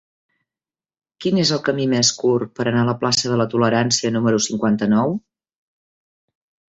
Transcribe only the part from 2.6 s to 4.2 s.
anar a la plaça de la Tolerància